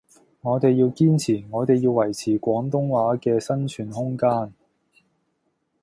[0.41, 4.51] 我哋要堅持，我哋要維持廣東話嘅生存空間